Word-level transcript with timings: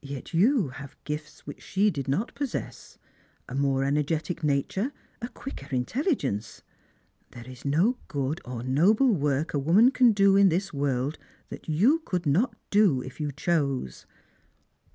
Yet 0.00 0.32
you 0.32 0.68
have 0.70 0.96
gifts 1.04 1.46
which 1.46 1.60
she 1.62 1.90
did 1.90 2.08
not 2.08 2.34
possess— 2.34 2.96
a 3.50 3.54
more 3.54 3.84
energetic 3.84 4.42
"nature, 4.42 4.92
a 5.20 5.28
quicker 5.28 5.66
intelligence. 5.76 6.62
There 7.32 7.46
is 7.46 7.66
no 7.66 7.98
good 8.08 8.40
or 8.46 8.62
noble 8.62 9.12
work 9.14 9.52
a 9.52 9.58
woman 9.58 9.90
can 9.90 10.12
do 10.12 10.36
in 10.36 10.48
this 10.48 10.70
woi 10.70 11.08
ld 11.08 11.18
that 11.50 11.68
you 11.68 11.98
could 12.06 12.24
not 12.24 12.56
do, 12.70 13.02
if 13.02 13.20
you 13.20 13.30
chose." 13.30 14.06